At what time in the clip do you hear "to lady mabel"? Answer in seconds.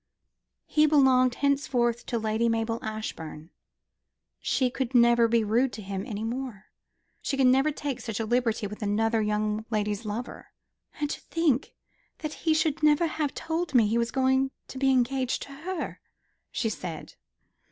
2.07-2.79